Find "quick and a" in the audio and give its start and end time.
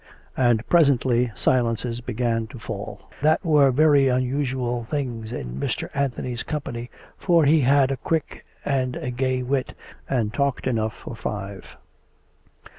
7.97-9.11